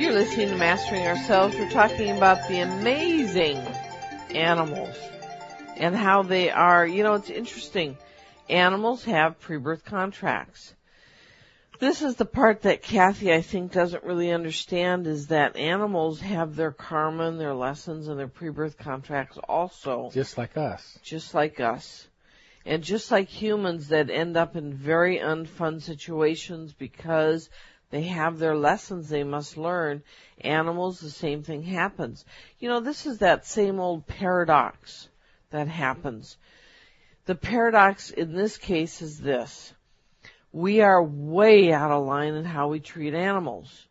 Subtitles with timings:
[0.00, 1.54] You're listening to Mastering Ourselves.
[1.56, 3.58] We're talking about the amazing
[4.30, 4.96] animals
[5.76, 7.98] and how they are, you know, it's interesting.
[8.48, 10.74] Animals have pre-birth contracts.
[11.80, 16.56] This is the part that Kathy, I think, doesn't really understand is that animals have
[16.56, 20.08] their karma and their lessons and their pre-birth contracts also.
[20.14, 20.98] Just like us.
[21.02, 22.08] Just like us.
[22.64, 27.50] And just like humans that end up in very unfun situations because
[27.90, 30.02] they have their lessons they must learn,
[30.40, 32.24] animals, the same thing happens.
[32.58, 35.08] You know, this is that same old paradox
[35.50, 36.36] that happens.
[37.26, 39.72] The paradox in this case is this
[40.52, 43.86] we are way out of line in how we treat animals.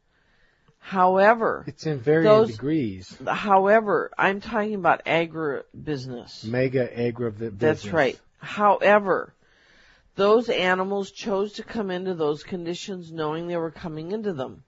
[0.79, 3.15] However, it's in varying those, degrees.
[3.27, 6.45] However, I'm talking about agribusiness.
[6.45, 7.59] Mega agribusiness.
[7.59, 8.19] That's right.
[8.39, 9.33] However,
[10.19, 14.63] those animals chose to come into those conditions knowing they were coming into them.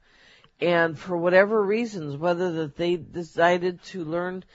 [0.62, 4.46] And for whatever reasons, whether that they decided to learn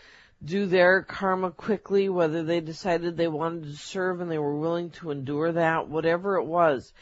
[0.45, 4.91] do their karma quickly, whether they decided they wanted to serve and they were willing
[4.91, 6.93] to endure that, whatever it was,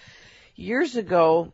[0.56, 1.52] years ago,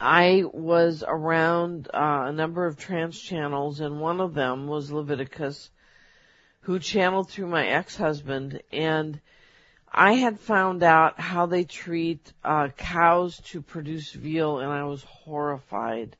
[0.00, 5.70] I was around uh, a number of trance channels, and one of them was Leviticus,
[6.62, 9.20] who channeled through my ex-husband, and
[9.94, 15.04] I had found out how they treat uh, cows to produce veal, and I was
[15.04, 16.16] horrified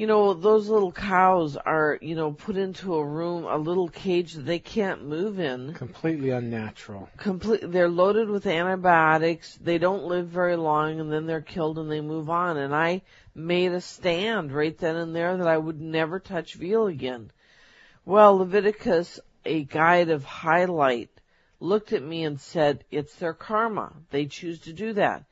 [0.00, 4.32] you know, those little cows are, you know, put into a room, a little cage
[4.32, 5.74] that they can't move in.
[5.74, 7.08] Completely unnatural.
[7.18, 9.58] Complete, they're loaded with antibiotics.
[9.60, 12.56] They don't live very long and then they're killed and they move on.
[12.56, 13.02] And I
[13.34, 17.30] made a stand right then and there that I would never touch veal again.
[18.04, 21.10] Well, Leviticus, a guide of highlight,
[21.60, 23.92] looked at me and said, it's their karma.
[24.10, 25.24] They choose to do that.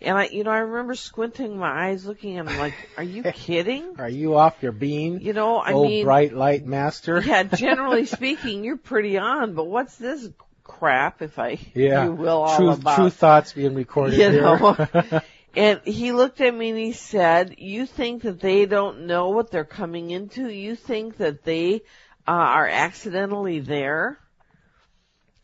[0.00, 3.22] And I, you know, I remember squinting my eyes looking at him like, are you
[3.34, 3.94] kidding?
[3.98, 5.20] are you off your bean?
[5.20, 6.04] You know, I old mean.
[6.04, 7.20] bright light master?
[7.20, 10.28] yeah, generally speaking, you're pretty on, but what's this
[10.64, 12.04] crap, if I, yeah.
[12.04, 12.96] you will, all true, about?
[12.96, 14.42] True thoughts being recorded you here.
[14.42, 15.20] Know?
[15.56, 19.50] and he looked at me and he said, you think that they don't know what
[19.50, 20.48] they're coming into?
[20.48, 21.82] You think that they
[22.26, 24.18] uh, are accidentally there?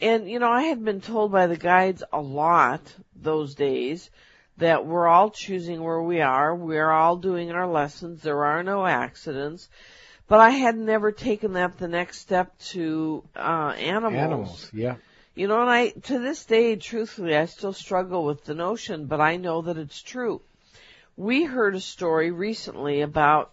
[0.00, 2.80] And, you know, I had been told by the guides a lot
[3.16, 4.10] those days
[4.58, 6.54] that we're all choosing where we are.
[6.54, 8.22] We're all doing our lessons.
[8.22, 9.68] There are no accidents.
[10.28, 14.14] But I had never taken that the next step to uh, animals.
[14.14, 14.96] Animals, yeah.
[15.34, 19.20] You know, and I, to this day, truthfully, I still struggle with the notion, but
[19.20, 20.42] I know that it's true.
[21.16, 23.52] We heard a story recently about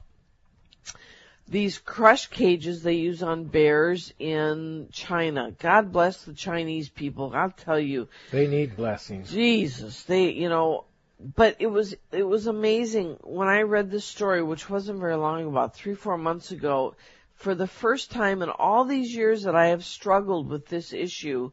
[1.48, 5.52] these crush cages they use on bears in China.
[5.60, 7.32] God bless the Chinese people.
[7.36, 8.08] I'll tell you.
[8.32, 9.32] They need blessings.
[9.32, 10.86] Jesus, they, you know,
[11.20, 15.48] but it was it was amazing when I read this story, which wasn't very long
[15.48, 16.96] about three four months ago.
[17.36, 21.52] For the first time in all these years that I have struggled with this issue,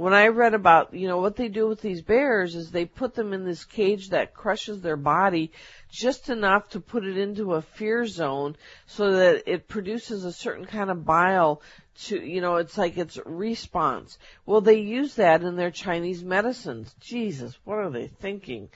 [0.00, 3.14] when I read about you know what they do with these bears is they put
[3.14, 5.52] them in this cage that crushes their body
[5.90, 8.56] just enough to put it into a fear zone
[8.86, 11.60] so that it produces a certain kind of bile
[12.04, 14.16] to, you know, it's like it's response.
[14.46, 16.94] Well, they use that in their Chinese medicines.
[16.98, 18.70] Jesus, what are they thinking?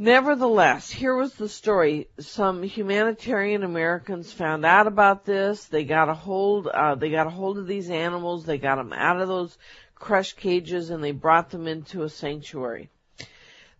[0.00, 2.08] Nevertheless, here was the story.
[2.20, 5.64] Some humanitarian Americans found out about this.
[5.64, 8.46] They got a hold, uh, they got a hold of these animals.
[8.46, 9.58] They got them out of those
[9.98, 12.90] crush cages and they brought them into a sanctuary.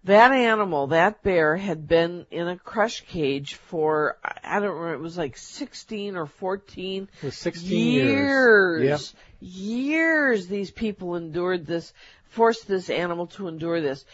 [0.05, 5.01] That animal, that bear, had been in a crush cage for, I don't remember, it
[5.01, 8.81] was like 16 or 14 16 years.
[8.81, 9.15] Years.
[9.15, 9.23] Yep.
[9.41, 11.93] Years these people endured this,
[12.31, 14.05] forced this animal to endure this.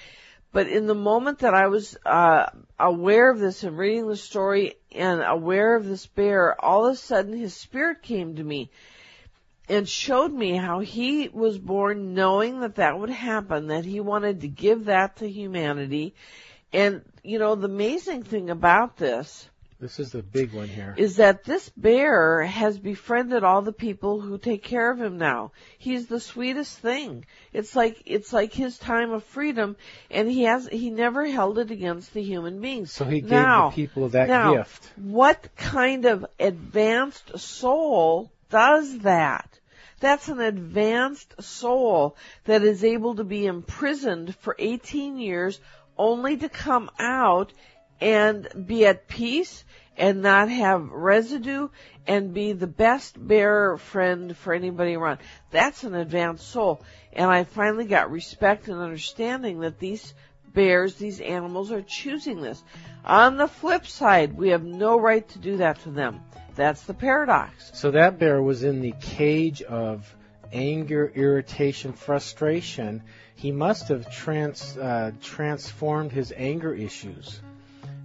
[0.53, 2.47] But in the moment that I was uh,
[2.79, 6.97] aware of this and reading the story and aware of this bear, all of a
[6.97, 8.71] sudden his spirit came to me
[9.69, 14.43] and showed me how he was born knowing that that would happen, that he wanted
[14.43, 16.15] to give that to humanity.
[16.73, 19.49] And, you know, the amazing thing about this
[19.85, 20.95] this is the big one here.
[20.97, 25.53] Is that this bear has befriended all the people who take care of him now.
[25.77, 27.27] He's the sweetest thing.
[27.53, 29.77] It's like it's like his time of freedom,
[30.11, 32.93] and he has he never held it against the human beings.
[32.93, 34.91] So he gave now, the people that now, gift.
[34.97, 39.59] What kind of advanced soul does that?
[39.99, 45.59] That's an advanced soul that is able to be imprisoned for 18 years
[45.99, 47.53] only to come out
[48.01, 49.65] and be at peace
[49.97, 51.69] and not have residue
[52.07, 55.19] and be the best bearer friend for anybody around.
[55.51, 56.81] That's an advanced soul.
[57.13, 60.15] And I finally got respect and understanding that these
[60.55, 62.63] bears, these animals are choosing this.
[63.05, 66.21] On the flip side, we have no right to do that to them.
[66.55, 67.71] That's the paradox.
[67.75, 70.15] So that bear was in the cage of
[70.53, 73.03] anger, irritation, frustration.
[73.35, 77.41] He must have trans, uh, transformed his anger issues.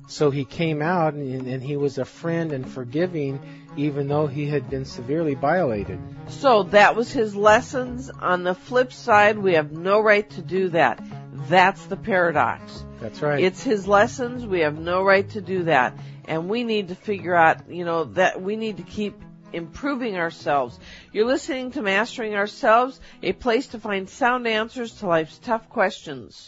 [0.07, 3.39] So he came out and, and he was a friend and forgiving
[3.77, 5.99] even though he had been severely violated.
[6.27, 8.09] So that was his lessons.
[8.09, 10.99] On the flip side, we have no right to do that.
[11.47, 12.83] That's the paradox.
[12.99, 13.43] That's right.
[13.43, 14.45] It's his lessons.
[14.45, 15.97] We have no right to do that.
[16.25, 19.15] And we need to figure out, you know, that we need to keep
[19.51, 20.79] improving ourselves.
[21.11, 26.47] You're listening to Mastering Ourselves, a place to find sound answers to life's tough questions.